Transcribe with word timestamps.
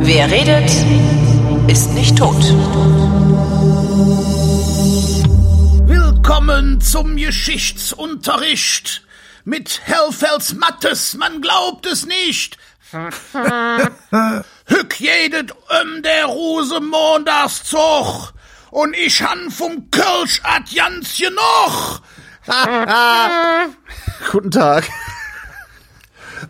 Wer 0.00 0.30
redet, 0.30 0.70
ist 1.68 1.90
nicht 1.92 2.16
tot. 2.16 2.42
Willkommen 5.86 6.80
zum 6.80 7.16
Geschichtsunterricht 7.16 9.02
mit 9.44 9.80
Hellfels 9.84 10.54
Mattes, 10.54 11.14
man 11.14 11.40
glaubt 11.40 11.86
es 11.86 12.06
nicht. 12.06 12.56
Hück 14.66 14.98
jedet 14.98 15.52
um 15.52 16.02
der 16.02 16.26
Rosemondagszug 16.26 18.32
und 18.70 18.96
ich 18.96 19.22
han 19.22 19.50
vom 19.50 19.90
Kölsch 19.90 20.40
ad 20.42 20.64
Jansje 20.70 21.30
noch. 21.30 22.00
Guten 24.32 24.50
Tag. 24.50 24.84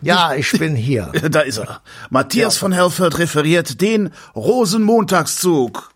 Ja, 0.01 0.33
ich 0.35 0.51
bin 0.53 0.75
hier. 0.75 1.11
Da 1.29 1.41
ist 1.41 1.57
er. 1.57 1.81
Matthias 2.09 2.57
von 2.57 2.71
Hellfeld 2.71 3.17
referiert 3.17 3.81
den 3.81 4.11
Rosenmontagszug. 4.35 5.91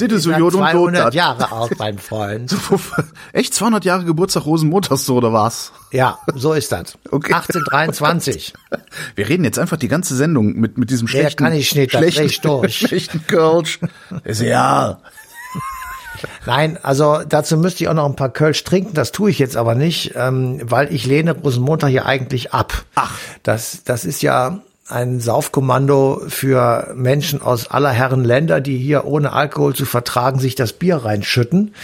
Ihr 0.00 0.20
so 0.20 0.30
Seit 0.30 0.38
Jod 0.38 0.54
und 0.54 0.60
200 0.60 1.04
Lot 1.06 1.14
Jahre 1.14 1.50
alt, 1.50 1.76
mein 1.76 1.98
Freund. 1.98 2.54
Echt 3.32 3.52
200 3.52 3.84
Jahre 3.84 4.04
Geburtstag 4.04 4.46
Rosenmontagszug 4.46 5.16
oder 5.16 5.32
was? 5.32 5.72
Ja, 5.90 6.18
so 6.34 6.52
ist 6.52 6.70
das. 6.70 6.96
Okay. 7.10 7.32
1823. 7.32 8.52
Wir 9.16 9.28
reden 9.28 9.42
jetzt 9.42 9.58
einfach 9.58 9.76
die 9.76 9.88
ganze 9.88 10.14
Sendung 10.14 10.52
mit, 10.54 10.78
mit 10.78 10.90
diesem 10.90 11.08
Der 11.08 11.22
schlechten, 11.22 11.42
kann 11.44 11.52
ich 11.52 11.74
nicht, 11.74 11.90
schlechten, 11.90 12.26
ich 12.26 12.40
durch. 12.40 12.78
schlechten 12.78 13.26
Kölsch. 13.26 13.80
Ist 14.22 14.40
ja. 14.40 15.00
Nein, 16.46 16.78
also 16.82 17.20
dazu 17.28 17.56
müsste 17.56 17.84
ich 17.84 17.88
auch 17.88 17.94
noch 17.94 18.06
ein 18.06 18.16
paar 18.16 18.32
Kölsch 18.32 18.64
trinken. 18.64 18.94
Das 18.94 19.12
tue 19.12 19.30
ich 19.30 19.38
jetzt 19.38 19.56
aber 19.56 19.74
nicht, 19.74 20.12
ähm, 20.16 20.60
weil 20.62 20.92
ich 20.92 21.06
lehne 21.06 21.32
Rosenmontag 21.32 21.90
hier 21.90 22.06
eigentlich 22.06 22.52
ab. 22.52 22.84
Ach. 22.94 23.14
Das, 23.42 23.82
das 23.84 24.04
ist 24.04 24.22
ja 24.22 24.60
ein 24.88 25.20
Saufkommando 25.20 26.22
für 26.28 26.92
Menschen 26.96 27.42
aus 27.42 27.70
aller 27.70 27.90
Herren 27.90 28.24
Länder, 28.24 28.60
die 28.60 28.78
hier 28.78 29.04
ohne 29.04 29.32
Alkohol 29.32 29.74
zu 29.74 29.84
vertragen 29.84 30.38
sich 30.38 30.54
das 30.54 30.72
Bier 30.72 30.96
reinschütten 30.96 31.74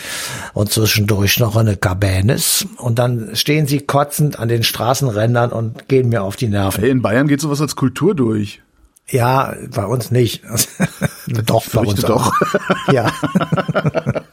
und 0.54 0.72
zwischendurch 0.72 1.38
noch 1.38 1.56
eine 1.56 1.76
Cabernet 1.76 2.66
und 2.78 2.98
dann 2.98 3.36
stehen 3.36 3.66
sie 3.66 3.80
kotzend 3.80 4.38
an 4.38 4.48
den 4.48 4.62
Straßenrändern 4.62 5.52
und 5.52 5.88
gehen 5.88 6.08
mir 6.08 6.22
auf 6.22 6.36
die 6.36 6.48
Nerven. 6.48 6.80
Hey, 6.80 6.90
in 6.90 7.02
Bayern 7.02 7.28
geht 7.28 7.40
sowas 7.40 7.60
als 7.60 7.76
Kultur 7.76 8.14
durch. 8.14 8.62
Ja, 9.08 9.54
bei 9.70 9.84
uns 9.84 10.10
nicht. 10.10 10.42
doch, 11.26 11.68
bei 11.70 11.80
uns 11.80 12.00
doch. 12.00 12.32
auch. 12.32 12.92
ja. 12.92 13.12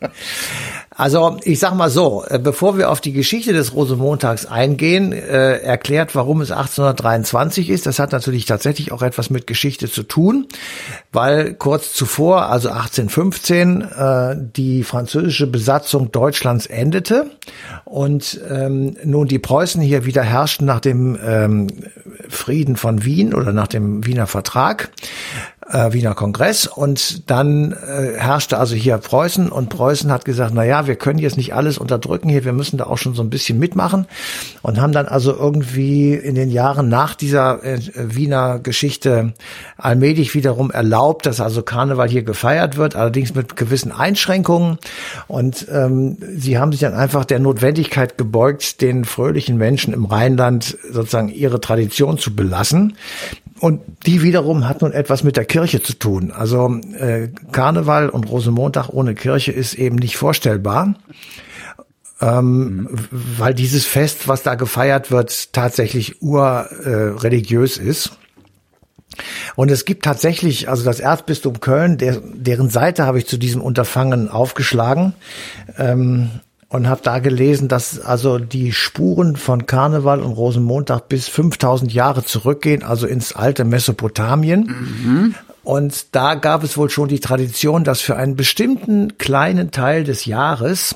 Also 1.01 1.37
ich 1.45 1.57
sag 1.57 1.73
mal 1.73 1.89
so, 1.89 2.23
äh, 2.27 2.37
bevor 2.37 2.77
wir 2.77 2.91
auf 2.91 3.01
die 3.01 3.11
Geschichte 3.11 3.53
des 3.53 3.73
Rosenmontags 3.73 4.45
eingehen, 4.45 5.13
äh, 5.13 5.57
erklärt, 5.57 6.13
warum 6.13 6.41
es 6.41 6.51
1823 6.51 7.71
ist. 7.71 7.87
Das 7.87 7.97
hat 7.97 8.11
natürlich 8.11 8.45
tatsächlich 8.45 8.91
auch 8.91 9.01
etwas 9.01 9.31
mit 9.31 9.47
Geschichte 9.47 9.89
zu 9.89 10.03
tun, 10.03 10.45
weil 11.11 11.55
kurz 11.55 11.93
zuvor, 11.93 12.51
also 12.51 12.69
1815, 12.69 13.81
äh, 13.81 14.35
die 14.55 14.83
französische 14.83 15.47
Besatzung 15.47 16.11
Deutschlands 16.11 16.67
endete 16.67 17.31
und 17.83 18.39
ähm, 18.47 18.95
nun 19.03 19.27
die 19.27 19.39
Preußen 19.39 19.81
hier 19.81 20.05
wieder 20.05 20.21
herrschten 20.21 20.67
nach 20.67 20.81
dem 20.81 21.17
ähm, 21.25 21.67
Frieden 22.29 22.75
von 22.75 23.03
Wien 23.03 23.33
oder 23.33 23.53
nach 23.53 23.67
dem 23.67 24.05
Wiener 24.05 24.27
Vertrag 24.27 24.91
äh, 25.71 25.93
Wiener 25.93 26.13
Kongress. 26.13 26.67
Und 26.67 27.29
dann 27.29 27.71
äh, 27.71 28.17
herrschte 28.17 28.57
also 28.57 28.75
hier 28.75 28.97
Preußen. 28.97 29.49
Und 29.49 29.69
Preußen 29.69 30.11
hat 30.11 30.25
gesagt, 30.25 30.51
na 30.53 30.63
ja, 30.63 30.87
wir 30.87 30.95
können 30.95 31.19
jetzt 31.19 31.37
nicht 31.37 31.53
alles 31.53 31.77
unterdrücken 31.77 32.29
hier, 32.29 32.45
wir 32.45 32.53
müssen 32.53 32.77
da 32.77 32.85
auch 32.85 32.97
schon 32.97 33.13
so 33.13 33.23
ein 33.23 33.29
bisschen 33.29 33.59
mitmachen. 33.59 34.05
Und 34.61 34.79
haben 34.79 34.91
dann 34.91 35.07
also 35.07 35.35
irgendwie 35.35 36.13
in 36.13 36.35
den 36.35 36.51
Jahren 36.51 36.89
nach 36.89 37.15
dieser 37.15 37.63
äh, 37.63 37.79
Wiener 37.95 38.59
Geschichte 38.59 39.33
allmählich 39.77 40.33
wiederum 40.33 40.71
erlaubt, 40.71 41.25
dass 41.25 41.39
also 41.39 41.61
Karneval 41.61 42.09
hier 42.09 42.23
gefeiert 42.23 42.77
wird, 42.77 42.95
allerdings 42.95 43.33
mit 43.33 43.55
gewissen 43.55 43.91
Einschränkungen. 43.91 44.77
Und 45.27 45.67
ähm, 45.71 46.17
sie 46.35 46.57
haben 46.57 46.71
sich 46.71 46.81
dann 46.81 46.93
einfach 46.93 47.25
der 47.25 47.39
Notwendigkeit 47.39 48.17
gebeugt, 48.17 48.81
den 48.81 49.05
fröhlichen 49.05 49.57
Menschen 49.57 49.93
im 49.93 50.05
Rheinland 50.05 50.77
sozusagen 50.91 51.29
ihre 51.29 51.61
Tradition 51.61 52.17
zu 52.17 52.35
belassen. 52.35 52.95
Und 53.61 53.81
die 54.07 54.23
wiederum 54.23 54.67
hat 54.67 54.81
nun 54.81 54.91
etwas 54.91 55.23
mit 55.23 55.37
der 55.37 55.45
Kirche 55.45 55.83
zu 55.83 55.93
tun. 55.93 56.31
Also 56.31 56.79
äh, 56.97 57.27
Karneval 57.51 58.09
und 58.09 58.27
Rosenmontag 58.27 58.89
ohne 58.89 59.13
Kirche 59.13 59.51
ist 59.51 59.75
eben 59.75 59.97
nicht 59.97 60.17
vorstellbar, 60.17 60.95
ähm, 62.19 62.89
weil 63.11 63.53
dieses 63.53 63.85
Fest, 63.85 64.27
was 64.27 64.41
da 64.41 64.55
gefeiert 64.55 65.11
wird, 65.11 65.53
tatsächlich 65.53 66.23
urreligiös 66.23 67.77
äh, 67.77 67.83
ist. 67.83 68.13
Und 69.55 69.69
es 69.69 69.85
gibt 69.85 70.05
tatsächlich, 70.05 70.67
also 70.67 70.83
das 70.83 70.99
Erzbistum 70.99 71.59
Köln, 71.59 71.99
der, 71.99 72.19
deren 72.19 72.71
Seite 72.71 73.05
habe 73.05 73.19
ich 73.19 73.27
zu 73.27 73.37
diesem 73.37 73.61
Unterfangen 73.61 74.27
aufgeschlagen. 74.27 75.13
Ähm, 75.77 76.31
und 76.71 76.87
habe 76.87 77.01
da 77.03 77.19
gelesen, 77.19 77.67
dass 77.67 77.99
also 77.99 78.39
die 78.39 78.71
Spuren 78.71 79.35
von 79.35 79.65
Karneval 79.65 80.21
und 80.21 80.31
Rosenmontag 80.31 81.09
bis 81.09 81.27
5000 81.27 81.93
Jahre 81.93 82.23
zurückgehen, 82.23 82.81
also 82.81 83.07
ins 83.07 83.35
alte 83.35 83.65
Mesopotamien. 83.65 84.67
Und 85.63 86.15
da 86.15 86.35
gab 86.35 86.63
es 86.63 86.77
wohl 86.77 86.89
schon 86.89 87.09
die 87.09 87.19
Tradition, 87.19 87.83
dass 87.83 87.99
für 87.99 88.15
einen 88.15 88.37
bestimmten 88.37 89.17
kleinen 89.17 89.71
Teil 89.71 90.05
des 90.05 90.25
Jahres 90.25 90.95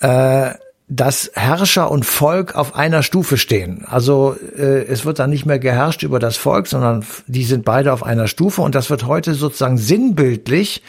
äh, 0.00 0.50
dass 0.88 1.30
Herrscher 1.32 1.90
und 1.90 2.04
Volk 2.04 2.54
auf 2.54 2.74
einer 2.74 3.02
Stufe 3.02 3.38
stehen. 3.38 3.86
Also 3.88 4.36
äh, 4.58 4.84
es 4.84 5.06
wird 5.06 5.20
dann 5.20 5.30
nicht 5.30 5.46
mehr 5.46 5.58
geherrscht 5.58 6.02
über 6.02 6.18
das 6.18 6.36
Volk, 6.36 6.66
sondern 6.66 7.02
die 7.26 7.44
sind 7.44 7.64
beide 7.64 7.94
auf 7.94 8.02
einer 8.02 8.28
Stufe 8.28 8.60
und 8.60 8.74
das 8.74 8.90
wird 8.90 9.06
heute 9.06 9.32
sozusagen 9.32 9.78
sinnbildlich 9.78 10.82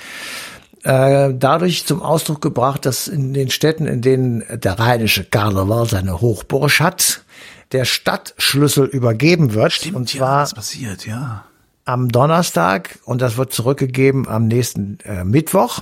äh, 0.84 1.34
dadurch 1.34 1.86
zum 1.86 2.02
Ausdruck 2.02 2.42
gebracht, 2.42 2.86
dass 2.86 3.08
in 3.08 3.34
den 3.34 3.50
Städten, 3.50 3.86
in 3.86 4.02
denen 4.02 4.44
der 4.50 4.80
rheinische 4.80 5.24
Karneval 5.24 5.88
seine 5.88 6.22
Hochburg 6.22 6.80
hat, 6.80 7.24
der 7.72 7.86
Stadtschlüssel 7.86 8.86
übergeben 8.86 9.54
wird. 9.54 9.74
Stimmt, 9.74 9.96
und 9.96 10.14
ja, 10.14 10.20
zwar 10.20 10.42
das 10.42 10.54
passiert, 10.54 11.06
ja. 11.06 11.46
Am 11.86 12.10
Donnerstag 12.10 13.00
und 13.04 13.22
das 13.22 13.38
wird 13.38 13.52
zurückgegeben 13.52 14.28
am 14.28 14.48
nächsten 14.48 15.00
äh, 15.06 15.26
Mittwoch. 15.26 15.82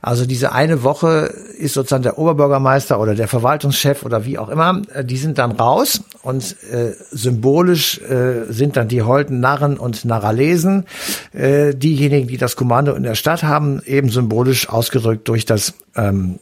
Also 0.00 0.24
diese 0.24 0.52
eine 0.52 0.84
Woche 0.84 1.34
ist 1.58 1.74
sozusagen 1.74 2.04
der 2.04 2.18
Oberbürgermeister 2.18 3.00
oder 3.00 3.14
der 3.14 3.26
Verwaltungschef 3.26 4.04
oder 4.04 4.24
wie 4.24 4.38
auch 4.38 4.48
immer, 4.48 4.82
äh, 4.94 5.04
die 5.04 5.16
sind 5.16 5.38
dann 5.38 5.52
raus 5.52 6.04
und 6.22 6.56
äh, 6.70 6.92
symbolisch 7.10 8.00
äh, 8.02 8.52
sind 8.52 8.76
dann 8.76 8.86
die 8.86 9.02
holden 9.02 9.40
Narren 9.40 9.78
und 9.78 10.04
Narralesen, 10.04 10.86
äh, 11.32 11.74
diejenigen, 11.74 12.28
die 12.28 12.38
das 12.38 12.54
Kommando 12.54 12.94
in 12.94 13.02
der 13.02 13.16
Stadt 13.16 13.42
haben, 13.42 13.82
eben 13.84 14.10
symbolisch 14.10 14.68
ausgedrückt 14.68 15.26
durch 15.26 15.44
das 15.44 15.74
ähm, 15.96 16.38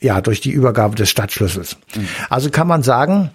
ja, 0.00 0.20
durch 0.20 0.40
die 0.40 0.50
Übergabe 0.50 0.96
des 0.96 1.10
Stadtschlüssels. 1.10 1.76
Also 2.30 2.50
kann 2.50 2.66
man 2.66 2.82
sagen, 2.82 3.30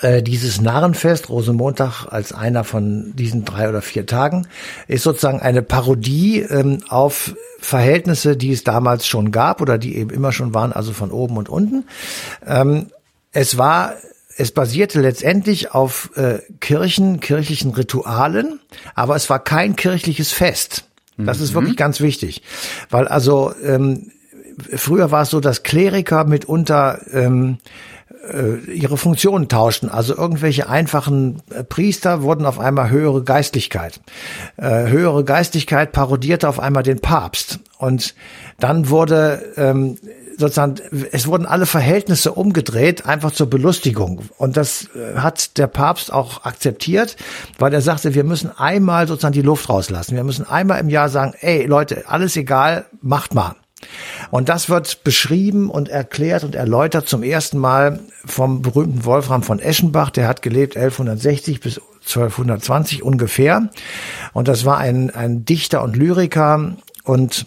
äh, 0.00 0.22
dieses 0.22 0.60
Narrenfest, 0.60 1.28
Rosenmontag 1.28 2.06
als 2.06 2.32
einer 2.32 2.64
von 2.64 3.14
diesen 3.16 3.44
drei 3.44 3.68
oder 3.68 3.82
vier 3.82 4.06
Tagen, 4.06 4.46
ist 4.88 5.02
sozusagen 5.02 5.40
eine 5.40 5.62
Parodie 5.62 6.40
ähm, 6.40 6.78
auf 6.88 7.34
Verhältnisse, 7.58 8.36
die 8.36 8.52
es 8.52 8.64
damals 8.64 9.06
schon 9.06 9.32
gab 9.32 9.60
oder 9.60 9.78
die 9.78 9.96
eben 9.96 10.10
immer 10.10 10.32
schon 10.32 10.54
waren, 10.54 10.72
also 10.72 10.92
von 10.92 11.10
oben 11.10 11.36
und 11.36 11.48
unten. 11.48 11.84
Ähm, 12.46 12.86
es 13.32 13.58
war 13.58 13.94
es 14.36 14.52
basierte 14.52 15.00
letztendlich 15.00 15.74
auf 15.74 16.10
äh, 16.16 16.38
Kirchen, 16.60 17.20
kirchlichen 17.20 17.72
Ritualen, 17.72 18.60
aber 18.94 19.14
es 19.14 19.28
war 19.28 19.38
kein 19.38 19.76
kirchliches 19.76 20.32
Fest. 20.32 20.84
Das 21.18 21.40
ist 21.40 21.52
wirklich 21.52 21.76
ganz 21.76 22.00
wichtig, 22.00 22.42
weil 22.88 23.06
also 23.06 23.52
ähm, 23.62 24.10
früher 24.76 25.10
war 25.10 25.22
es 25.22 25.30
so, 25.30 25.40
dass 25.40 25.62
Kleriker 25.62 26.24
mitunter 26.24 27.00
ähm, 27.12 27.58
äh, 28.28 28.70
ihre 28.72 28.96
Funktionen 28.96 29.48
tauschten. 29.48 29.88
Also 29.88 30.16
irgendwelche 30.16 30.68
einfachen 30.68 31.42
äh, 31.50 31.64
Priester 31.64 32.22
wurden 32.22 32.46
auf 32.46 32.58
einmal 32.58 32.90
höhere 32.90 33.22
Geistlichkeit. 33.22 34.00
Äh, 34.56 34.88
höhere 34.88 35.24
Geistlichkeit 35.24 35.92
parodierte 35.92 36.48
auf 36.48 36.60
einmal 36.60 36.82
den 36.82 37.00
Papst. 37.00 37.60
Und 37.78 38.14
dann 38.58 38.88
wurde 38.90 39.42
ähm, 39.56 39.96
sozusagen, 40.36 40.76
es 41.12 41.26
wurden 41.26 41.46
alle 41.46 41.66
Verhältnisse 41.66 42.32
umgedreht, 42.32 43.06
einfach 43.06 43.30
zur 43.32 43.48
Belustigung. 43.48 44.22
Und 44.38 44.56
das 44.56 44.88
äh, 44.94 45.18
hat 45.18 45.56
der 45.58 45.66
Papst 45.66 46.12
auch 46.12 46.44
akzeptiert, 46.44 47.16
weil 47.58 47.72
er 47.72 47.80
sagte, 47.80 48.14
wir 48.14 48.24
müssen 48.24 48.50
einmal 48.56 49.06
sozusagen 49.06 49.34
die 49.34 49.42
Luft 49.42 49.68
rauslassen. 49.68 50.16
Wir 50.16 50.24
müssen 50.24 50.46
einmal 50.46 50.80
im 50.80 50.88
Jahr 50.88 51.08
sagen, 51.08 51.34
ey 51.40 51.66
Leute, 51.66 52.04
alles 52.06 52.36
egal, 52.36 52.86
macht 53.00 53.34
mal. 53.34 53.54
Und 54.30 54.48
das 54.48 54.68
wird 54.68 55.04
beschrieben 55.04 55.70
und 55.70 55.88
erklärt 55.88 56.44
und 56.44 56.54
erläutert 56.54 57.08
zum 57.08 57.22
ersten 57.22 57.58
Mal 57.58 58.00
vom 58.24 58.62
berühmten 58.62 59.04
Wolfram 59.04 59.42
von 59.42 59.58
Eschenbach. 59.58 60.10
Der 60.10 60.28
hat 60.28 60.42
gelebt 60.42 60.76
1160 60.76 61.60
bis 61.60 61.80
1220 62.00 63.02
ungefähr. 63.02 63.70
Und 64.32 64.48
das 64.48 64.64
war 64.64 64.78
ein, 64.78 65.10
ein 65.10 65.44
Dichter 65.44 65.82
und 65.82 65.96
Lyriker 65.96 66.76
und 67.04 67.46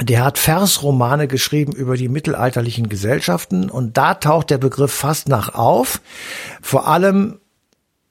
der 0.00 0.24
hat 0.24 0.38
Versromane 0.38 1.26
geschrieben 1.26 1.72
über 1.72 1.96
die 1.96 2.08
mittelalterlichen 2.08 2.88
Gesellschaften 2.88 3.68
und 3.68 3.96
da 3.96 4.14
taucht 4.14 4.50
der 4.50 4.58
Begriff 4.58 4.92
Fastnacht 4.92 5.56
auf, 5.56 6.00
vor 6.62 6.86
allem 6.86 7.40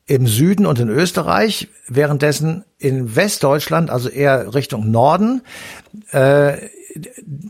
im 0.05 0.27
Süden 0.27 0.65
und 0.65 0.79
in 0.79 0.89
Österreich, 0.89 1.69
währenddessen 1.87 2.65
in 2.77 3.15
Westdeutschland, 3.15 3.89
also 3.89 4.09
eher 4.09 4.53
Richtung 4.53 4.89
Norden, 4.91 5.41
äh, 6.11 6.57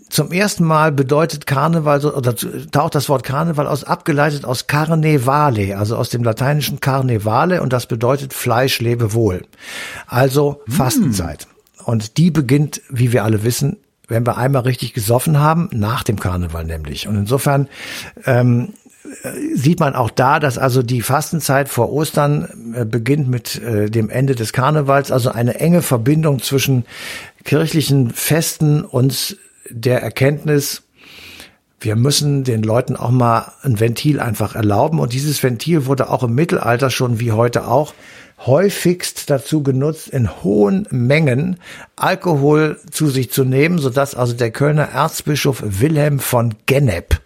zum 0.10 0.32
ersten 0.32 0.64
Mal 0.64 0.92
bedeutet 0.92 1.46
Karneval 1.46 2.06
oder 2.06 2.36
taucht 2.36 2.96
das 2.96 3.10
Wort 3.10 3.24
Karneval 3.24 3.68
aus 3.68 3.84
abgeleitet 3.84 4.46
aus 4.46 4.68
Carnevale, 4.68 5.78
also 5.78 5.96
aus 5.98 6.10
dem 6.10 6.24
lateinischen 6.24 6.80
Carnevale 6.80 7.62
und 7.62 7.74
das 7.74 7.86
bedeutet 7.86 8.34
Fleisch 8.34 8.80
lebe 8.80 9.14
wohl. 9.14 9.44
Also 10.08 10.62
Fastenzeit. 10.68 11.48
Und 11.86 12.18
die 12.18 12.32
beginnt, 12.32 12.82
wie 12.90 13.14
wir 13.14 13.24
alle 13.24 13.44
wissen, 13.44 13.78
wenn 14.08 14.26
wir 14.26 14.38
einmal 14.38 14.64
richtig 14.64 14.94
gesoffen 14.94 15.40
haben, 15.40 15.70
nach 15.72 16.04
dem 16.04 16.20
Karneval 16.20 16.66
nämlich. 16.66 17.08
Und 17.08 17.16
insofern 17.16 17.68
ähm, 18.26 18.74
sieht 19.54 19.80
man 19.80 19.96
auch 19.96 20.10
da, 20.10 20.40
dass 20.40 20.58
also 20.58 20.84
die 20.84 21.02
Fastenzeit 21.02 21.70
vor 21.70 21.92
Ostern 21.92 22.46
äh, 22.46 22.57
beginnt 22.86 23.28
mit 23.28 23.62
äh, 23.62 23.90
dem 23.90 24.10
Ende 24.10 24.36
des 24.36 24.54
Karnevals, 24.54 25.12
also 25.12 25.30
eine 25.30 25.60
enge 25.60 25.82
Verbindung 25.82 26.42
zwischen 26.42 26.86
kirchlichen 27.44 28.12
Festen 28.12 28.84
und 28.84 29.38
der 29.70 30.02
Erkenntnis, 30.02 30.84
wir 31.80 31.96
müssen 31.96 32.44
den 32.44 32.64
Leuten 32.64 32.96
auch 32.96 33.12
mal 33.12 33.54
ein 33.62 33.80
Ventil 33.80 34.20
einfach 34.20 34.56
erlauben. 34.56 35.00
Und 35.00 35.14
dieses 35.14 35.44
Ventil 35.44 35.86
wurde 35.86 36.10
auch 36.10 36.24
im 36.24 36.34
Mittelalter 36.34 36.90
schon 36.90 37.20
wie 37.20 37.32
heute 37.32 37.68
auch 37.68 37.94
häufigst 38.46 39.30
dazu 39.30 39.64
genutzt, 39.64 40.10
in 40.10 40.44
hohen 40.44 40.88
Mengen 40.92 41.58
Alkohol 41.96 42.80
zu 42.92 43.08
sich 43.08 43.32
zu 43.32 43.44
nehmen, 43.44 43.80
sodass 43.80 44.16
also 44.16 44.34
der 44.34 44.52
Kölner 44.52 44.90
Erzbischof 44.90 45.64
Wilhelm 45.66 46.20
von 46.20 46.56
Gennep 46.66 47.20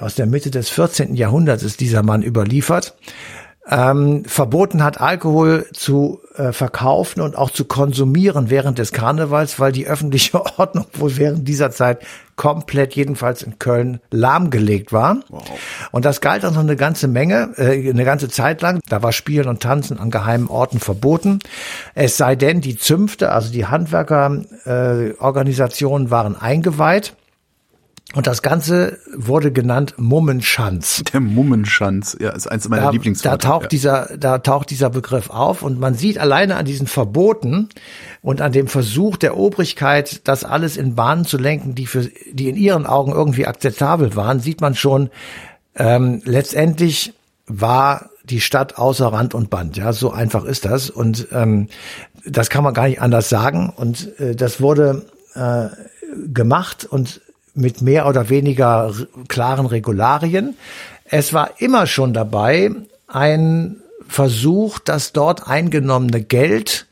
aus 0.00 0.14
der 0.14 0.26
Mitte 0.26 0.50
des 0.50 0.68
14. 0.70 1.14
Jahrhunderts 1.14 1.62
ist 1.62 1.80
dieser 1.80 2.02
Mann 2.02 2.22
überliefert, 2.22 2.96
ähm, 3.68 4.24
verboten 4.24 4.82
hat, 4.82 5.00
Alkohol 5.00 5.66
zu 5.72 6.20
äh, 6.34 6.50
verkaufen 6.52 7.20
und 7.20 7.36
auch 7.36 7.50
zu 7.50 7.64
konsumieren 7.64 8.50
während 8.50 8.78
des 8.78 8.90
Karnevals, 8.92 9.60
weil 9.60 9.70
die 9.70 9.86
öffentliche 9.86 10.44
Ordnung 10.58 10.86
wohl 10.94 11.16
während 11.16 11.46
dieser 11.46 11.70
Zeit 11.70 12.04
komplett, 12.34 12.96
jedenfalls 12.96 13.42
in 13.42 13.60
Köln, 13.60 14.00
lahmgelegt 14.10 14.92
war. 14.92 15.18
Wow. 15.28 15.44
Und 15.92 16.04
das 16.04 16.20
galt 16.20 16.44
also 16.44 16.58
eine 16.58 16.74
ganze 16.76 17.06
Menge, 17.06 17.50
äh, 17.56 17.88
eine 17.88 18.04
ganze 18.04 18.28
Zeit 18.28 18.62
lang. 18.62 18.80
Da 18.88 19.00
war 19.02 19.12
Spielen 19.12 19.46
und 19.46 19.62
Tanzen 19.62 19.98
an 19.98 20.10
geheimen 20.10 20.48
Orten 20.48 20.80
verboten. 20.80 21.38
Es 21.94 22.16
sei 22.16 22.34
denn, 22.34 22.60
die 22.60 22.76
Zünfte, 22.76 23.30
also 23.30 23.52
die 23.52 23.66
Handwerkerorganisationen 23.66 26.08
äh, 26.08 26.10
waren 26.10 26.40
eingeweiht. 26.40 27.14
Und 28.14 28.26
das 28.26 28.42
Ganze 28.42 28.98
wurde 29.16 29.52
genannt 29.52 29.94
Mummenschanz. 29.96 31.02
Der 31.12 31.20
Mummenschanz, 31.20 32.16
ja, 32.20 32.30
ist 32.30 32.46
eins 32.46 32.68
meiner 32.68 32.84
da, 32.84 32.90
Lieblingsworte. 32.90 33.38
Da 33.38 33.48
taucht 33.48 33.62
ja. 33.64 33.68
dieser, 33.68 34.16
da 34.18 34.38
taucht 34.38 34.70
dieser 34.70 34.90
Begriff 34.90 35.30
auf 35.30 35.62
und 35.62 35.80
man 35.80 35.94
sieht 35.94 36.18
alleine 36.18 36.56
an 36.56 36.66
diesen 36.66 36.86
Verboten 36.86 37.70
und 38.20 38.40
an 38.40 38.52
dem 38.52 38.68
Versuch 38.68 39.16
der 39.16 39.36
Obrigkeit, 39.36 40.26
das 40.28 40.44
alles 40.44 40.76
in 40.76 40.94
Bahnen 40.94 41.24
zu 41.24 41.38
lenken, 41.38 41.74
die 41.74 41.86
für, 41.86 42.10
die 42.32 42.48
in 42.48 42.56
ihren 42.56 42.86
Augen 42.86 43.12
irgendwie 43.12 43.46
akzeptabel 43.46 44.14
waren, 44.14 44.40
sieht 44.40 44.60
man 44.60 44.74
schon, 44.74 45.10
ähm, 45.74 46.20
letztendlich 46.24 47.14
war 47.46 48.10
die 48.24 48.40
Stadt 48.40 48.76
außer 48.76 49.06
Rand 49.06 49.34
und 49.34 49.50
Band. 49.50 49.76
Ja, 49.76 49.92
so 49.92 50.12
einfach 50.12 50.44
ist 50.44 50.64
das 50.64 50.90
und 50.90 51.28
ähm, 51.32 51.68
das 52.26 52.50
kann 52.50 52.62
man 52.62 52.74
gar 52.74 52.88
nicht 52.88 53.00
anders 53.00 53.28
sagen 53.28 53.72
und 53.74 54.18
äh, 54.20 54.36
das 54.36 54.60
wurde 54.60 55.06
äh, 55.34 55.68
gemacht 56.32 56.84
und 56.84 57.20
mit 57.54 57.82
mehr 57.82 58.06
oder 58.06 58.28
weniger 58.28 58.92
klaren 59.28 59.66
Regularien. 59.66 60.56
Es 61.04 61.32
war 61.32 61.60
immer 61.60 61.86
schon 61.86 62.14
dabei 62.14 62.70
ein 63.08 63.76
Versuch, 64.08 64.78
das 64.78 65.12
dort 65.12 65.48
eingenommene 65.48 66.22
Geld 66.22 66.86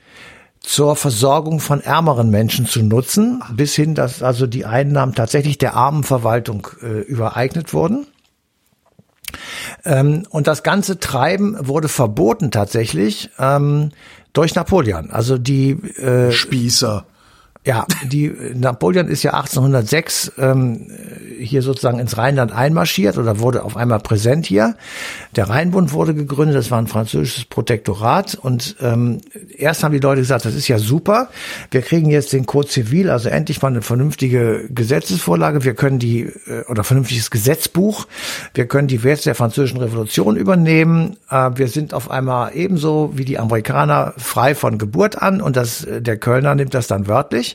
zur 0.60 0.94
Versorgung 0.94 1.58
von 1.58 1.80
ärmeren 1.80 2.30
Menschen 2.30 2.66
zu 2.66 2.82
nutzen, 2.82 3.42
bis 3.52 3.74
hin, 3.74 3.94
dass 3.94 4.22
also 4.22 4.46
die 4.46 4.66
Einnahmen 4.66 5.14
tatsächlich 5.14 5.58
der 5.58 5.74
Armenverwaltung 5.74 6.68
äh, 6.82 7.00
übereignet 7.00 7.72
wurden. 7.72 8.06
Ähm, 9.84 10.24
und 10.30 10.46
das 10.46 10.62
ganze 10.62 11.00
Treiben 11.00 11.56
wurde 11.66 11.88
verboten 11.88 12.50
tatsächlich 12.50 13.30
ähm, 13.38 13.90
durch 14.32 14.54
Napoleon. 14.54 15.10
Also 15.10 15.38
die 15.38 15.70
äh, 15.70 16.30
Spießer. 16.30 17.06
Ja, 17.66 17.86
die 18.04 18.32
Napoleon 18.54 19.06
ist 19.08 19.22
ja 19.22 19.34
1806 19.34 20.32
ähm, 20.38 20.86
hier 21.38 21.60
sozusagen 21.60 21.98
ins 21.98 22.16
Rheinland 22.16 22.52
einmarschiert 22.52 23.18
oder 23.18 23.38
wurde 23.38 23.64
auf 23.64 23.76
einmal 23.76 24.00
präsent 24.00 24.46
hier. 24.46 24.76
Der 25.36 25.50
Rheinbund 25.50 25.92
wurde 25.92 26.14
gegründet, 26.14 26.56
das 26.56 26.70
war 26.70 26.78
ein 26.78 26.86
französisches 26.86 27.44
Protektorat 27.44 28.34
und 28.34 28.76
ähm, 28.80 29.20
erst 29.54 29.84
haben 29.84 29.92
die 29.92 29.98
Leute 29.98 30.22
gesagt, 30.22 30.46
das 30.46 30.54
ist 30.54 30.68
ja 30.68 30.78
super, 30.78 31.28
wir 31.70 31.82
kriegen 31.82 32.08
jetzt 32.08 32.32
den 32.32 32.46
Code 32.46 32.68
Zivil, 32.68 33.10
also 33.10 33.28
endlich 33.28 33.60
mal 33.60 33.68
eine 33.68 33.82
vernünftige 33.82 34.66
Gesetzesvorlage, 34.70 35.62
wir 35.62 35.74
können 35.74 35.98
die 35.98 36.22
äh, 36.22 36.64
oder 36.66 36.82
vernünftiges 36.82 37.30
Gesetzbuch, 37.30 38.06
wir 38.54 38.68
können 38.68 38.88
die 38.88 39.02
Werte 39.02 39.24
der 39.24 39.34
französischen 39.34 39.80
Revolution 39.80 40.36
übernehmen, 40.36 41.18
äh, 41.28 41.50
wir 41.56 41.68
sind 41.68 41.92
auf 41.92 42.10
einmal 42.10 42.52
ebenso 42.54 43.12
wie 43.16 43.26
die 43.26 43.38
Amerikaner 43.38 44.14
frei 44.16 44.54
von 44.54 44.78
Geburt 44.78 45.20
an 45.20 45.42
und 45.42 45.56
das 45.56 45.86
der 45.90 46.16
Kölner 46.16 46.54
nimmt 46.54 46.72
das 46.72 46.86
dann 46.86 47.06
wörtlich. 47.06 47.49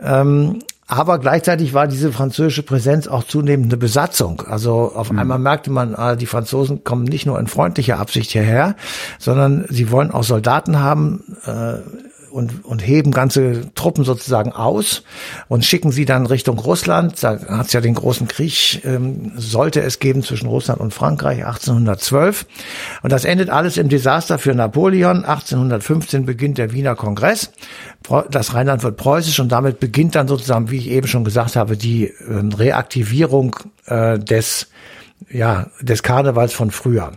Ähm, 0.00 0.60
aber 0.90 1.20
gleichzeitig 1.20 1.72
war 1.72 1.86
diese 1.86 2.10
französische 2.10 2.64
Präsenz 2.64 3.06
auch 3.06 3.22
zunehmend 3.22 3.66
eine 3.66 3.76
Besatzung. 3.76 4.42
Also 4.42 4.92
auf 4.92 5.12
mhm. 5.12 5.20
einmal 5.20 5.38
merkte 5.38 5.70
man, 5.70 5.94
ah, 5.94 6.16
die 6.16 6.26
Franzosen 6.26 6.82
kommen 6.82 7.04
nicht 7.04 7.26
nur 7.26 7.38
in 7.38 7.46
freundlicher 7.46 8.00
Absicht 8.00 8.32
hierher, 8.32 8.74
sondern 9.20 9.66
sie 9.68 9.92
wollen 9.92 10.10
auch 10.10 10.24
Soldaten 10.24 10.80
haben. 10.80 11.36
Äh, 11.46 11.74
und, 12.30 12.64
und 12.64 12.80
heben 12.80 13.10
ganze 13.10 13.72
Truppen 13.74 14.04
sozusagen 14.04 14.52
aus 14.52 15.02
und 15.48 15.64
schicken 15.64 15.92
sie 15.92 16.04
dann 16.04 16.26
Richtung 16.26 16.58
Russland. 16.58 17.22
Da 17.22 17.38
hat 17.40 17.66
es 17.66 17.72
ja 17.72 17.80
den 17.80 17.94
großen 17.94 18.28
Krieg, 18.28 18.84
ähm, 18.84 19.32
sollte 19.36 19.80
es 19.80 19.98
geben 19.98 20.22
zwischen 20.22 20.48
Russland 20.48 20.80
und 20.80 20.94
Frankreich 20.94 21.44
1812. 21.44 22.46
Und 23.02 23.12
das 23.12 23.24
endet 23.24 23.50
alles 23.50 23.76
im 23.76 23.88
Desaster 23.88 24.38
für 24.38 24.54
Napoleon. 24.54 25.24
1815 25.24 26.26
beginnt 26.26 26.58
der 26.58 26.72
Wiener 26.72 26.94
Kongress. 26.94 27.52
Das 28.30 28.54
Rheinland 28.54 28.82
wird 28.82 28.96
preußisch 28.96 29.40
und 29.40 29.50
damit 29.50 29.80
beginnt 29.80 30.14
dann 30.14 30.28
sozusagen, 30.28 30.70
wie 30.70 30.78
ich 30.78 30.88
eben 30.88 31.06
schon 31.06 31.24
gesagt 31.24 31.56
habe, 31.56 31.76
die 31.76 32.12
ähm, 32.28 32.52
Reaktivierung 32.52 33.56
äh, 33.86 34.18
des, 34.18 34.68
ja, 35.30 35.66
des 35.80 36.02
Karnevals 36.02 36.52
von 36.52 36.70
früher. 36.70 37.12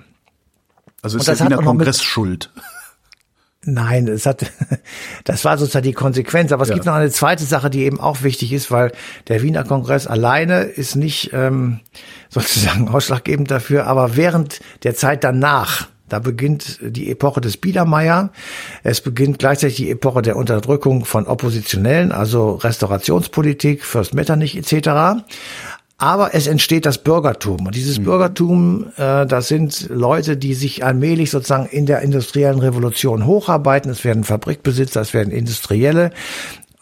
Also 1.01 1.17
ist 1.17 1.27
der 1.27 1.39
Wiener 1.39 1.57
Kongress 1.57 2.01
schuld. 2.01 2.49
Nein, 3.65 4.08
es 4.08 4.25
hat, 4.25 4.46
das 5.24 5.46
war 5.46 5.58
sozusagen 5.58 5.86
die 5.86 5.93
Konsequenz. 5.93 6.51
Aber 6.51 6.63
es 6.63 6.70
ja. 6.70 6.75
gibt 6.75 6.86
noch 6.86 6.93
eine 6.93 7.12
zweite 7.12 7.43
Sache, 7.43 7.70
die 7.70 7.84
eben 7.84 8.00
auch 8.00 8.24
wichtig 8.24 8.51
ist, 8.51 8.72
weil 8.72 8.91
der 9.27 9.41
Wiener 9.41 9.63
Kongress 9.63 10.08
alleine 10.08 10.63
ist 10.63 10.96
nicht 10.96 11.32
ähm, 11.34 11.79
sozusagen 12.29 12.89
ausschlaggebend 12.89 13.50
dafür, 13.51 13.88
aber 13.88 14.15
während 14.15 14.60
der 14.84 14.96
Zeit 14.96 15.24
danach, 15.24 15.88
da 16.10 16.20
beginnt 16.20 16.79
die 16.82 17.10
Epoche 17.10 17.41
des 17.41 17.58
Biedermeier. 17.58 18.32
Es 18.84 19.01
beginnt 19.01 19.39
gleichzeitig 19.39 19.77
die 19.77 19.89
Epoche 19.89 20.22
der 20.22 20.36
Unterdrückung 20.36 21.05
von 21.05 21.25
Oppositionellen, 21.25 22.12
also 22.12 22.55
Restaurationspolitik, 22.55 23.84
Fürst 23.84 24.13
Metternich 24.13 24.55
etc. 24.58 25.24
Aber 26.03 26.36
es 26.36 26.48
entsteht 26.48 26.86
das 26.86 26.98
Bürgertum. 26.98 27.65
Und 27.65 27.75
dieses 27.75 27.98
mhm. 27.98 28.03
Bürgertum, 28.03 28.88
äh, 28.98 29.25
das 29.25 29.48
sind 29.48 29.88
Leute, 29.88 30.36
die 30.36 30.53
sich 30.53 30.83
allmählich 30.83 31.31
sozusagen 31.31 31.65
in 31.65 31.86
der 31.86 32.01
industriellen 32.01 32.60
Revolution 32.60 33.25
hocharbeiten. 33.25 33.89
Es 33.89 34.03
werden 34.03 34.25
Fabrikbesitzer, 34.25 35.00
es 35.00 35.13
werden 35.13 35.31
Industrielle. 35.31 36.12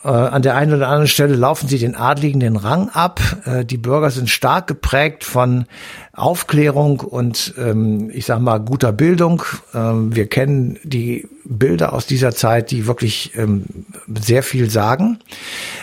Äh, 0.04 0.08
an 0.08 0.42
der 0.42 0.56
einen 0.56 0.74
oder 0.74 0.88
anderen 0.88 1.08
Stelle 1.08 1.36
laufen 1.36 1.68
sie 1.68 1.78
den 1.78 1.96
Adligen 1.96 2.40
den 2.40 2.56
Rang 2.56 2.90
ab. 2.90 3.20
Äh, 3.46 3.66
die 3.66 3.78
Bürger 3.78 4.10
sind 4.10 4.30
stark 4.30 4.68
geprägt 4.68 5.24
von 5.24 5.66
Aufklärung 6.14 7.00
und 7.00 7.54
ähm, 7.58 8.10
ich 8.12 8.26
sage 8.26 8.42
mal 8.42 8.60
guter 8.60 8.92
Bildung. 8.92 9.44
Ähm, 9.74 10.16
wir 10.16 10.28
kennen 10.28 10.80
die 10.84 11.28
Bilder 11.46 11.94
aus 11.94 12.06
dieser 12.06 12.34
Zeit, 12.34 12.72
die 12.72 12.88
wirklich 12.88 13.36
ähm, 13.36 13.66
sehr 14.08 14.44
viel 14.44 14.70
sagen. 14.70 15.20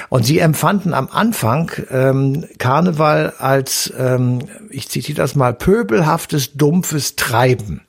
Und 0.08 0.25
sie 0.25 0.38
empfanden 0.38 0.94
am 0.94 1.08
Anfang 1.10 1.70
ähm, 1.90 2.44
Karneval 2.58 3.34
als, 3.38 3.92
ähm, 3.96 4.40
ich 4.70 4.88
zitiere 4.88 5.16
das 5.16 5.34
mal, 5.34 5.54
pöbelhaftes, 5.54 6.54
dumpfes 6.54 7.16
Treiben. 7.16 7.82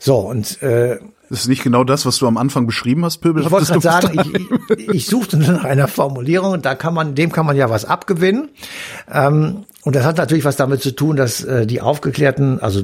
So 0.00 0.16
und 0.16 0.60
äh, 0.62 0.98
das 1.30 1.40
ist 1.40 1.48
nicht 1.48 1.62
genau 1.62 1.84
das, 1.84 2.06
was 2.06 2.18
du 2.18 2.26
am 2.26 2.36
Anfang 2.36 2.66
beschrieben 2.66 3.04
hast, 3.04 3.18
pöbelhaftes 3.18 3.68
Ich 3.68 3.74
wollte 3.74 3.88
gerade 3.88 4.06
sagen, 4.16 4.50
ich, 4.76 4.88
ich 4.88 5.06
suchte 5.06 5.36
nach 5.36 5.64
einer 5.64 5.88
Formulierung, 5.88 6.62
da 6.62 6.74
kann 6.74 6.94
man, 6.94 7.14
dem 7.14 7.32
kann 7.32 7.44
man 7.44 7.56
ja 7.56 7.68
was 7.68 7.84
abgewinnen. 7.84 8.48
Ähm, 9.12 9.64
und 9.82 9.96
das 9.96 10.04
hat 10.04 10.16
natürlich 10.16 10.44
was 10.44 10.56
damit 10.56 10.82
zu 10.82 10.94
tun, 10.94 11.16
dass 11.16 11.44
äh, 11.44 11.66
die 11.66 11.80
Aufgeklärten, 11.80 12.60
also 12.60 12.82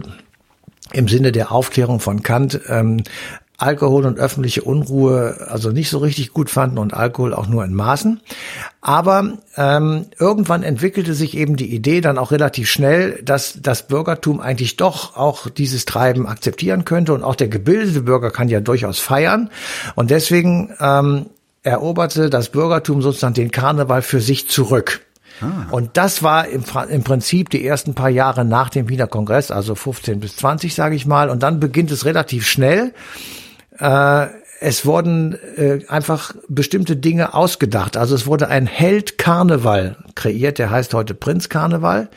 im 0.92 1.08
Sinne 1.08 1.32
der 1.32 1.52
Aufklärung 1.52 2.00
von 2.00 2.22
Kant, 2.22 2.60
ähm, 2.68 3.02
Alkohol 3.56 4.04
und 4.04 4.18
öffentliche 4.18 4.62
Unruhe 4.62 5.46
also 5.48 5.70
nicht 5.70 5.88
so 5.88 5.98
richtig 5.98 6.32
gut 6.32 6.50
fanden 6.50 6.78
und 6.78 6.92
Alkohol 6.92 7.32
auch 7.32 7.46
nur 7.46 7.64
in 7.64 7.72
Maßen. 7.72 8.20
Aber 8.80 9.38
ähm, 9.56 10.06
irgendwann 10.18 10.64
entwickelte 10.64 11.14
sich 11.14 11.36
eben 11.36 11.56
die 11.56 11.72
Idee 11.72 12.00
dann 12.00 12.18
auch 12.18 12.32
relativ 12.32 12.68
schnell, 12.68 13.22
dass 13.22 13.58
das 13.62 13.86
Bürgertum 13.86 14.40
eigentlich 14.40 14.76
doch 14.76 15.16
auch 15.16 15.48
dieses 15.48 15.84
Treiben 15.84 16.26
akzeptieren 16.26 16.84
könnte 16.84 17.14
und 17.14 17.22
auch 17.22 17.36
der 17.36 17.48
gebildete 17.48 18.00
Bürger 18.02 18.30
kann 18.30 18.48
ja 18.48 18.60
durchaus 18.60 18.98
feiern. 18.98 19.50
Und 19.94 20.10
deswegen 20.10 20.74
ähm, 20.80 21.26
eroberte 21.62 22.30
das 22.30 22.48
Bürgertum 22.48 23.02
sozusagen 23.02 23.34
den 23.34 23.52
Karneval 23.52 24.02
für 24.02 24.20
sich 24.20 24.48
zurück. 24.48 25.00
Ah. 25.40 25.66
Und 25.70 25.96
das 25.96 26.22
war 26.22 26.48
im, 26.48 26.64
im, 26.88 27.02
Prinzip 27.04 27.50
die 27.50 27.66
ersten 27.66 27.94
paar 27.94 28.10
Jahre 28.10 28.44
nach 28.44 28.68
dem 28.68 28.88
Wiener 28.88 29.06
Kongress, 29.06 29.50
also 29.50 29.74
15 29.74 30.20
bis 30.20 30.36
20, 30.36 30.74
sage 30.74 30.94
ich 30.94 31.06
mal. 31.06 31.30
Und 31.30 31.42
dann 31.42 31.60
beginnt 31.60 31.90
es 31.90 32.04
relativ 32.04 32.46
schnell. 32.46 32.92
Äh, 33.78 34.26
es 34.60 34.86
wurden 34.86 35.36
äh, 35.56 35.80
einfach 35.88 36.34
bestimmte 36.48 36.96
Dinge 36.96 37.34
ausgedacht. 37.34 37.98
Also 37.98 38.14
es 38.14 38.26
wurde 38.26 38.48
ein 38.48 38.66
Held 38.66 39.18
Karneval 39.18 39.96
kreiert, 40.14 40.58
der 40.58 40.70
heißt 40.70 40.94
heute 40.94 41.12
Prinz 41.14 41.50
Karneval. 41.50 42.08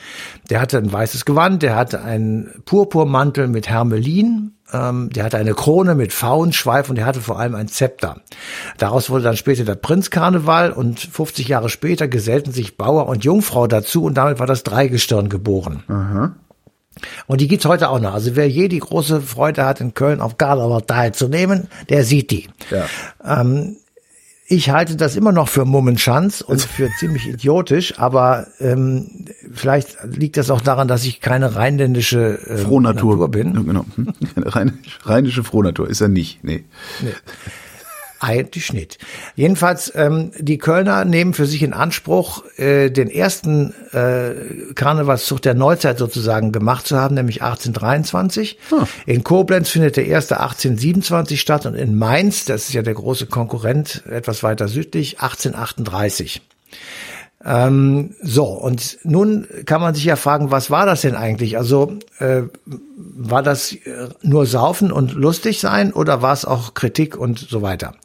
Der 0.50 0.62
hatte 0.62 0.78
ein 0.78 0.92
weißes 0.92 1.26
Gewand, 1.26 1.62
der 1.62 1.76
hatte 1.76 2.02
einen 2.02 2.62
Purpurmantel 2.64 3.50
mit 3.50 3.68
Hermelin, 3.68 4.54
ähm, 4.72 5.10
der 5.10 5.26
hatte 5.26 5.38
eine 5.38 5.56
Krone 5.56 5.96
mit 5.96 6.14
Faunschweif 6.14 6.90
und 6.90 6.96
der 6.96 7.06
hatte 7.06 7.20
vor 7.20 7.38
allem 7.38 7.56
ein 7.56 7.68
Zepter. 7.68 8.22
Daraus 8.78 9.10
wurde 9.10 9.24
dann 9.24 9.36
später 9.38 9.66
der 9.66 9.76
Prinz 9.76 10.10
Karneval 10.10 10.72
und 10.72 11.00
50 11.00 11.50
Jahre 11.50 11.68
später 11.68 12.08
gesellten 12.08 12.54
sich 12.54 12.78
Bauer 12.78 13.08
und 13.08 13.26
Jungfrau 13.26 13.68
dazu 13.68 14.04
und 14.04 14.14
damit 14.14 14.40
war 14.40 14.48
das 14.48 14.64
Dreigestirn 14.64 15.28
geboren. 15.28 15.84
Aha. 15.90 16.36
Und 17.28 17.42
die 17.42 17.48
gibt's 17.48 17.66
heute 17.66 17.90
auch 17.90 18.00
noch. 18.00 18.14
Also 18.14 18.36
wer 18.36 18.50
je 18.50 18.68
die 18.68 18.80
große 18.80 19.22
Freude 19.22 19.66
hat, 19.66 19.82
in 19.82 19.94
Köln 19.94 20.22
auf 20.22 20.38
Karneval 20.38 20.82
teilzunehmen, 20.82 21.68
der 21.90 22.04
sieht 22.04 22.32
die. 22.32 22.48
Ja. 22.70 22.86
Ähm, 23.42 23.78
ich 24.50 24.70
halte 24.70 24.96
das 24.96 25.18
immer 25.18 25.34
noch 25.34 25.50
für 25.50 25.66
Mummenschanz 25.66 26.40
und 26.40 26.62
für 26.62 26.90
ziemlich 27.00 27.28
idiotisch, 27.28 28.00
aber 28.00 28.48
ähm, 28.62 29.26
vielleicht 29.54 29.98
liegt 30.06 30.38
das 30.38 30.50
auch 30.50 30.62
daran, 30.62 30.88
dass 30.88 31.04
ich 31.04 31.20
keine 31.20 31.56
rheinländische 31.56 32.40
äh, 32.48 32.58
Frohnatur 32.58 33.18
Natur 33.18 33.30
bin. 33.30 33.54
Ja, 33.56 33.62
genau. 33.62 33.86
Rheinische 35.04 35.44
Frohnatur 35.44 35.90
ist 35.90 36.00
er 36.00 36.08
nicht. 36.08 36.46
Nee. 36.46 36.64
nee. 37.02 37.12
Eigentlich 38.20 38.74
nicht. 38.74 38.98
Jedenfalls, 39.36 39.92
ähm, 39.96 40.32
die 40.38 40.58
Kölner 40.58 41.06
nehmen 41.06 41.34
für 41.34 41.46
sich 41.46 41.62
in 41.62 41.74
Anspruch, 41.74 42.44
äh, 42.58 42.90
den 42.90 43.10
ersten 43.10 43.74
äh, 43.92 44.74
Karnevalszug 44.74 45.42
der 45.42 45.54
Neuzeit 45.54 45.98
sozusagen 45.98 46.52
gemacht 46.52 46.88
zu 46.88 46.98
haben, 46.98 47.16
nämlich 47.16 47.44
1823. 47.44 48.58
Hm. 48.70 48.88
In 49.06 49.24
Koblenz 49.24 49.70
findet 49.70 49.98
der 49.98 50.08
erste 50.08 50.40
1827 50.40 51.40
statt 51.40 51.66
und 51.66 51.76
in 51.76 51.96
Mainz, 51.96 52.46
das 52.46 52.68
ist 52.68 52.74
ja 52.74 52.82
der 52.82 52.96
große 52.96 53.28
Konkurrent 53.28 54.04
etwas 54.10 54.42
weiter 54.42 54.68
südlich, 54.68 55.20
1838. 55.20 56.42
Ähm, 57.48 58.14
so, 58.22 58.44
und 58.44 59.00
nun 59.04 59.48
kann 59.66 59.80
man 59.80 59.96
sich 59.96 60.04
ja 60.04 60.18
fragen, 60.18 60.52
was 60.52 60.70
war 60.70 60.86
das 60.86 61.02
denn 61.02 61.16
eigentlich? 61.16 61.58
Also 61.58 61.98
äh, 62.20 62.42
war 62.66 63.42
das 63.42 63.72
äh, 63.72 64.10
nur 64.22 64.46
Saufen 64.46 64.92
und 64.92 65.14
lustig 65.14 65.62
sein 65.62 65.94
oder 65.94 66.22
war 66.22 66.34
es 66.34 66.44
auch 66.44 66.74
Kritik 66.74 67.16
und 67.16 67.40
so 67.40 67.62
weiter? 67.62 67.96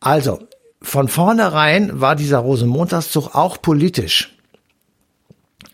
Also, 0.00 0.40
von 0.82 1.06
vornherein 1.06 2.00
war 2.00 2.16
dieser 2.16 2.38
Rosenmontagszug 2.38 3.36
auch 3.36 3.62
politisch. 3.62 4.36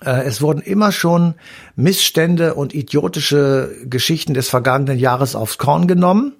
Äh, 0.05 0.25
es 0.25 0.43
wurden 0.43 0.61
immer 0.61 0.93
schon 0.93 1.35
Missstände 1.77 2.55
und 2.55 2.75
idiotische 2.75 3.75
Geschichten 3.87 4.35
des 4.35 4.51
vergangenen 4.51 4.99
Jahres 4.99 5.35
aufs 5.35 5.57
Korn 5.57 5.87
genommen. 5.87 6.35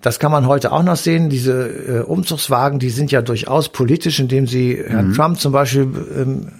Das 0.00 0.18
kann 0.18 0.30
man 0.30 0.46
heute 0.46 0.72
auch 0.72 0.82
noch 0.82 0.96
sehen. 0.96 1.28
Diese 1.28 1.68
äh, 1.68 2.00
Umzugswagen, 2.00 2.78
die 2.78 2.90
sind 2.90 3.10
ja 3.10 3.22
durchaus 3.22 3.68
politisch, 3.68 4.20
indem 4.20 4.46
sie 4.46 4.82
Herrn 4.86 5.08
mhm. 5.08 5.14
Trump 5.14 5.40
zum 5.40 5.52
Beispiel 5.52 5.88
ähm, 6.16 6.52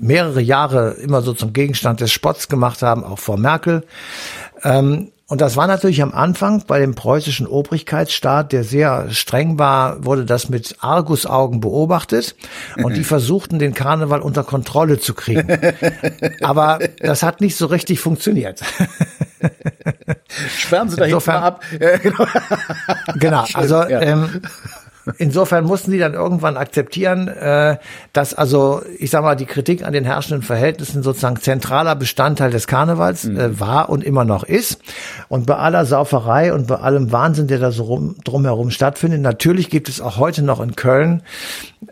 mehrere 0.00 0.40
Jahre 0.40 0.92
immer 0.92 1.22
so 1.22 1.34
zum 1.34 1.52
Gegenstand 1.52 2.00
des 2.00 2.12
Spotts 2.12 2.48
gemacht 2.48 2.82
haben, 2.82 3.04
auch 3.04 3.18
vor 3.18 3.38
Merkel. 3.38 3.84
Ähm, 4.62 5.08
und 5.26 5.40
das 5.40 5.56
war 5.56 5.66
natürlich 5.66 6.02
am 6.02 6.12
Anfang 6.12 6.64
bei 6.66 6.78
dem 6.78 6.94
preußischen 6.94 7.46
Obrigkeitsstaat, 7.46 8.52
der 8.52 8.62
sehr 8.62 9.10
streng 9.10 9.58
war, 9.58 10.04
wurde 10.04 10.26
das 10.26 10.50
mit 10.50 10.76
Argusaugen 10.80 11.60
beobachtet 11.60 12.36
und 12.82 12.94
die 12.94 13.04
versuchten 13.04 13.58
den 13.58 13.72
Karneval 13.72 14.20
unter 14.20 14.44
Kontrolle 14.44 15.00
zu 15.00 15.14
kriegen. 15.14 15.48
Aber 16.42 16.78
das 16.98 17.22
hat 17.22 17.40
nicht 17.40 17.56
so 17.56 17.66
richtig 17.66 18.00
funktioniert. 18.00 18.60
Sperren 20.56 20.88
Sie 20.88 20.96
da 20.96 21.04
Insofern, 21.04 21.42
ab. 21.42 21.62
genau, 22.02 22.26
genau 23.14 23.44
also 23.54 23.82
ähm, 23.84 24.40
Insofern 25.18 25.64
mussten 25.64 25.90
die 25.90 25.98
dann 25.98 26.14
irgendwann 26.14 26.56
akzeptieren, 26.56 27.28
äh, 27.28 27.76
dass 28.14 28.32
also, 28.32 28.82
ich 28.98 29.10
sag 29.10 29.22
mal, 29.22 29.34
die 29.34 29.44
Kritik 29.44 29.84
an 29.84 29.92
den 29.92 30.04
herrschenden 30.04 30.42
Verhältnissen 30.42 31.02
sozusagen 31.02 31.36
zentraler 31.36 31.94
Bestandteil 31.94 32.50
des 32.50 32.66
Karnevals 32.66 33.24
mhm. 33.24 33.38
äh, 33.38 33.60
war 33.60 33.90
und 33.90 34.02
immer 34.02 34.24
noch 34.24 34.44
ist. 34.44 34.80
Und 35.28 35.46
bei 35.46 35.56
aller 35.56 35.84
Sauferei 35.84 36.54
und 36.54 36.66
bei 36.66 36.76
allem 36.76 37.12
Wahnsinn, 37.12 37.48
der 37.48 37.58
da 37.58 37.70
so 37.70 37.84
rum, 37.84 38.16
drumherum 38.24 38.70
stattfindet, 38.70 39.20
natürlich 39.20 39.68
gibt 39.68 39.90
es 39.90 40.00
auch 40.00 40.16
heute 40.16 40.42
noch 40.42 40.60
in 40.60 40.74
Köln, 40.74 41.22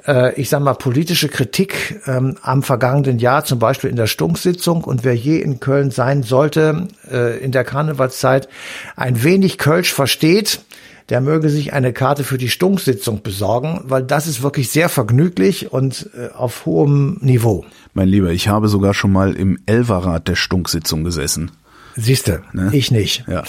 äh, 0.06 0.32
ich 0.40 0.48
sag 0.48 0.62
mal, 0.62 0.74
politische 0.74 1.28
Kritik 1.28 2.00
ähm, 2.06 2.36
am 2.42 2.62
vergangenen 2.62 3.18
Jahr, 3.18 3.44
zum 3.44 3.58
Beispiel 3.58 3.90
in 3.90 3.96
der 3.96 4.06
Stunksitzung. 4.06 4.84
Und 4.84 5.04
wer 5.04 5.14
je 5.14 5.38
in 5.38 5.60
Köln 5.60 5.90
sein 5.90 6.22
sollte, 6.22 6.88
äh, 7.10 7.38
in 7.38 7.52
der 7.52 7.64
Karnevalszeit, 7.64 8.48
ein 8.96 9.22
wenig 9.22 9.58
Kölsch 9.58 9.92
versteht, 9.92 10.60
der 11.08 11.20
möge 11.20 11.48
sich 11.50 11.72
eine 11.72 11.92
Karte 11.92 12.24
für 12.24 12.38
die 12.38 12.48
Stunksitzung 12.48 13.22
besorgen, 13.22 13.82
weil 13.84 14.02
das 14.02 14.26
ist 14.26 14.42
wirklich 14.42 14.70
sehr 14.70 14.88
vergnüglich 14.88 15.72
und 15.72 16.10
äh, 16.16 16.32
auf 16.34 16.66
hohem 16.66 17.18
Niveau. 17.20 17.64
Mein 17.94 18.08
Lieber, 18.08 18.30
ich 18.30 18.48
habe 18.48 18.68
sogar 18.68 18.94
schon 18.94 19.12
mal 19.12 19.34
im 19.34 19.58
Elverrad 19.66 20.28
der 20.28 20.36
Stunksitzung 20.36 21.04
gesessen. 21.04 21.50
Siehste, 21.94 22.42
ne? 22.52 22.70
ich 22.72 22.90
nicht. 22.90 23.24
Ja. 23.28 23.42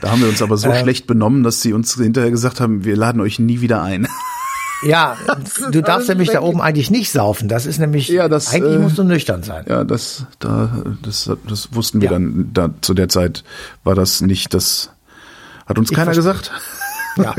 Da 0.00 0.10
haben 0.10 0.20
wir 0.20 0.28
uns 0.28 0.42
aber 0.42 0.56
so 0.56 0.68
ähm, 0.72 0.82
schlecht 0.82 1.06
benommen, 1.06 1.42
dass 1.44 1.62
sie 1.62 1.72
uns 1.72 1.94
hinterher 1.94 2.30
gesagt 2.30 2.60
haben, 2.60 2.84
wir 2.84 2.96
laden 2.96 3.20
euch 3.20 3.38
nie 3.38 3.60
wieder 3.60 3.82
ein. 3.82 4.08
Ja, 4.86 5.16
du 5.70 5.80
darfst 5.80 6.08
nämlich 6.08 6.30
da 6.30 6.42
oben 6.42 6.60
eigentlich 6.60 6.90
nicht 6.90 7.10
saufen. 7.10 7.48
Das 7.48 7.64
ist 7.64 7.78
nämlich, 7.78 8.08
ja, 8.08 8.28
das, 8.28 8.52
eigentlich 8.52 8.74
äh, 8.74 8.78
musst 8.78 8.98
du 8.98 9.04
nüchtern 9.04 9.42
sein. 9.42 9.64
Ja, 9.66 9.82
das, 9.82 10.26
da, 10.40 10.84
das, 11.02 11.30
das 11.48 11.68
wussten 11.72 12.02
wir 12.02 12.06
ja. 12.06 12.12
dann, 12.12 12.50
da, 12.52 12.68
zu 12.82 12.92
der 12.92 13.08
Zeit 13.08 13.44
war 13.82 13.94
das 13.94 14.20
nicht 14.20 14.52
das 14.52 14.90
hat 15.66 15.78
uns 15.78 15.90
keiner 15.90 16.12
gesagt? 16.12 16.50
Ja. 17.16 17.32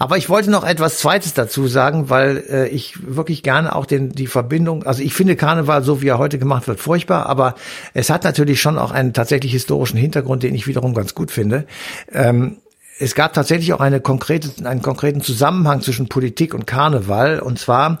Aber 0.00 0.16
ich 0.16 0.28
wollte 0.28 0.50
noch 0.50 0.64
etwas 0.64 0.98
Zweites 0.98 1.34
dazu 1.34 1.68
sagen, 1.68 2.10
weil 2.10 2.44
äh, 2.50 2.68
ich 2.68 2.98
wirklich 3.06 3.44
gerne 3.44 3.76
auch 3.76 3.86
den, 3.86 4.10
die 4.10 4.26
Verbindung, 4.26 4.82
also 4.82 5.02
ich 5.02 5.14
finde 5.14 5.36
Karneval, 5.36 5.84
so 5.84 6.02
wie 6.02 6.08
er 6.08 6.18
heute 6.18 6.38
gemacht 6.38 6.66
wird, 6.66 6.80
furchtbar, 6.80 7.26
aber 7.26 7.54
es 7.94 8.10
hat 8.10 8.24
natürlich 8.24 8.60
schon 8.60 8.76
auch 8.76 8.90
einen 8.90 9.12
tatsächlich 9.12 9.52
historischen 9.52 9.98
Hintergrund, 9.98 10.42
den 10.42 10.52
ich 10.52 10.66
wiederum 10.66 10.94
ganz 10.94 11.14
gut 11.14 11.30
finde. 11.30 11.64
Ähm, 12.10 12.56
es 12.98 13.14
gab 13.14 13.34
tatsächlich 13.34 13.72
auch 13.74 13.80
eine 13.80 14.00
konkrete, 14.00 14.64
einen 14.66 14.80
konkreten 14.80 15.20
Zusammenhang 15.20 15.82
zwischen 15.82 16.08
Politik 16.08 16.54
und 16.54 16.66
Karneval. 16.66 17.40
Und 17.40 17.58
zwar 17.58 17.98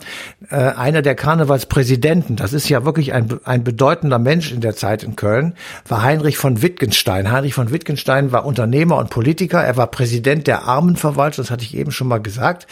äh, 0.50 0.56
einer 0.56 1.02
der 1.02 1.14
Karnevalspräsidenten, 1.14 2.36
das 2.36 2.52
ist 2.52 2.68
ja 2.68 2.84
wirklich 2.84 3.12
ein, 3.12 3.38
ein 3.44 3.62
bedeutender 3.62 4.18
Mensch 4.18 4.52
in 4.52 4.60
der 4.60 4.74
Zeit 4.74 5.02
in 5.02 5.14
Köln, 5.14 5.54
war 5.86 6.02
Heinrich 6.02 6.38
von 6.38 6.62
Wittgenstein. 6.62 7.30
Heinrich 7.30 7.54
von 7.54 7.70
Wittgenstein 7.70 8.32
war 8.32 8.46
Unternehmer 8.46 8.96
und 8.96 9.10
Politiker. 9.10 9.62
Er 9.62 9.76
war 9.76 9.88
Präsident 9.88 10.46
der 10.46 10.64
Armenverwaltung, 10.64 11.44
das 11.44 11.50
hatte 11.50 11.64
ich 11.64 11.76
eben 11.76 11.92
schon 11.92 12.08
mal 12.08 12.20
gesagt. 12.20 12.66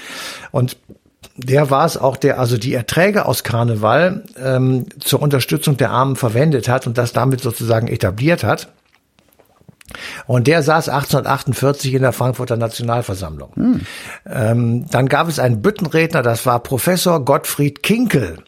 Und 0.50 0.78
der 1.36 1.70
war 1.70 1.84
es 1.84 1.98
auch, 1.98 2.16
der 2.16 2.38
also 2.38 2.56
die 2.56 2.74
Erträge 2.74 3.26
aus 3.26 3.44
Karneval 3.44 4.24
ähm, 4.42 4.86
zur 5.00 5.20
Unterstützung 5.20 5.76
der 5.76 5.90
Armen 5.90 6.16
verwendet 6.16 6.68
hat 6.68 6.86
und 6.86 6.96
das 6.96 7.12
damit 7.12 7.40
sozusagen 7.40 7.88
etabliert 7.88 8.44
hat. 8.44 8.68
Und 10.26 10.46
der 10.46 10.62
saß 10.62 10.88
1848 10.88 11.92
in 11.92 12.02
der 12.02 12.12
Frankfurter 12.12 12.56
Nationalversammlung. 12.56 13.52
Hm. 13.54 13.80
Ähm, 14.26 14.86
dann 14.90 15.08
gab 15.08 15.28
es 15.28 15.38
einen 15.38 15.60
Büttenredner, 15.60 16.22
das 16.22 16.46
war 16.46 16.60
Professor 16.60 17.22
Gottfried 17.22 17.82
Kinkel. 17.82 18.38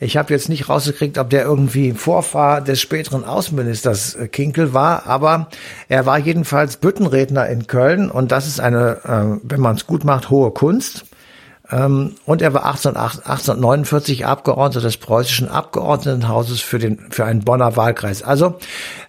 Ich 0.00 0.16
habe 0.16 0.32
jetzt 0.32 0.48
nicht 0.48 0.68
rausgekriegt, 0.68 1.16
ob 1.18 1.30
der 1.30 1.44
irgendwie 1.44 1.92
Vorfahr 1.92 2.60
des 2.60 2.80
späteren 2.80 3.24
Außenministers 3.24 4.16
äh, 4.16 4.28
Kinkel 4.28 4.74
war, 4.74 5.06
aber 5.06 5.48
er 5.88 6.06
war 6.06 6.18
jedenfalls 6.18 6.76
Büttenredner 6.78 7.46
in 7.46 7.68
Köln 7.68 8.10
und 8.10 8.32
das 8.32 8.48
ist 8.48 8.58
eine, 8.58 8.98
äh, 9.04 9.40
wenn 9.44 9.60
man 9.60 9.76
es 9.76 9.86
gut 9.86 10.04
macht, 10.04 10.30
hohe 10.30 10.50
Kunst. 10.50 11.04
Ähm, 11.70 12.16
und 12.26 12.42
er 12.42 12.52
war 12.54 12.66
1849 12.66 14.26
Abgeordneter 14.26 14.82
des 14.82 14.96
preußischen 14.96 15.48
Abgeordnetenhauses 15.48 16.60
für 16.60 16.78
den 16.78 16.98
für 17.10 17.24
einen 17.24 17.40
Bonner 17.44 17.76
Wahlkreis. 17.76 18.22
Also 18.22 18.58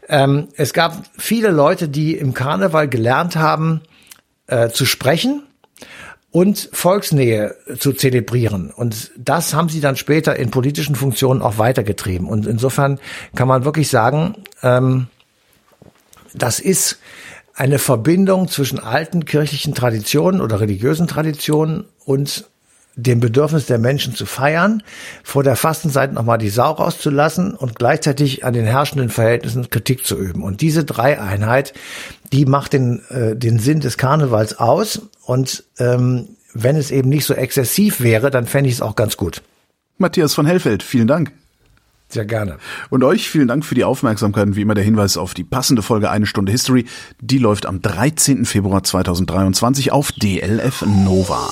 ähm, 0.08 0.50
es 0.56 0.74
gab 0.74 1.04
viele 1.18 1.50
Leute, 1.50 1.90
die 1.90 2.16
im 2.16 2.34
Karneval 2.34 2.88
gelernt 2.88 3.36
haben 3.36 3.82
äh, 4.48 4.70
zu 4.70 4.86
sprechen 4.86 5.44
und 6.32 6.70
Volksnähe 6.72 7.56
zu 7.78 7.94
zelebrieren. 7.94 8.72
Und 8.72 9.12
das 9.18 9.54
haben 9.54 9.70
sie 9.70 9.82
dann 9.82 9.98
später 9.98 10.36
in 10.38 10.52
politischen 10.52 10.96
Funktionen 10.96 11.42
auch 11.42 11.58
weitergetrieben. 11.58 12.28
Und 12.28 12.46
insofern 12.46 13.00
kann 13.36 13.48
man 13.48 13.66
wirklich 13.66 13.90
sagen, 13.90 14.36
ähm, 14.64 15.08
das 16.34 16.60
ist 16.60 17.00
eine 17.54 17.80
Verbindung 17.80 18.48
zwischen 18.48 18.80
alten 18.80 19.26
kirchlichen 19.26 19.76
Traditionen 19.76 20.40
oder 20.40 20.62
religiösen 20.62 21.08
Traditionen 21.08 21.86
und 22.06 22.50
dem 22.96 23.20
Bedürfnis 23.20 23.66
der 23.66 23.78
Menschen 23.78 24.16
zu 24.16 24.26
feiern, 24.26 24.84
vor 25.24 25.44
der 25.44 25.56
Fastenzeit 25.56 26.14
nochmal 26.14 26.38
die 26.38 26.50
Sau 26.50 26.72
rauszulassen 26.72 27.54
und 27.54 27.76
gleichzeitig 27.76 28.44
an 28.46 28.54
den 28.54 28.66
herrschenden 28.66 29.10
Verhältnissen 29.10 29.70
Kritik 29.70 30.06
zu 30.06 30.18
üben. 30.18 30.44
Und 30.44 30.62
diese 30.62 30.84
Dreieinheit, 30.84 31.74
die 32.32 32.46
macht 32.46 32.74
den, 32.74 33.02
äh, 33.10 33.36
den 33.36 33.60
Sinn 33.60 33.80
des 33.80 33.98
Karnevals 33.98 34.60
aus. 34.60 35.02
Und 35.26 35.64
ähm, 35.80 36.30
wenn 36.54 36.76
es 36.76 36.92
eben 36.92 37.10
nicht 37.10 37.26
so 37.26 37.34
exzessiv 37.34 38.02
wäre, 38.02 38.30
dann 38.30 38.46
fände 38.46 38.70
ich 38.70 38.76
es 38.76 38.82
auch 38.82 38.96
ganz 38.96 39.18
gut. 39.18 39.42
Matthias 39.98 40.34
von 40.34 40.46
Hellfeld, 40.46 40.84
vielen 40.84 41.08
Dank. 41.08 41.32
Sehr 42.10 42.26
gerne. 42.26 42.58
Und 42.90 43.06
euch 43.06 43.30
vielen 43.30 43.48
Dank 43.48 43.64
für 43.64 43.76
die 43.76 43.86
Aufmerksamkeit 43.86 44.48
und 44.48 44.56
wie 44.58 44.62
immer 44.62 44.74
der 44.74 44.84
Hinweis 44.84 45.16
auf 45.16 45.34
die 45.34 45.46
passende 45.46 45.82
Folge 45.82 46.10
Eine 46.10 46.26
Stunde 46.26 46.52
History. 46.52 46.86
Die 47.22 47.38
läuft 47.38 47.66
am 47.66 47.82
13. 47.82 48.44
Februar 48.44 48.84
2023 48.84 49.94
auf 49.94 50.12
DLF 50.12 50.84
Nova. 50.86 51.50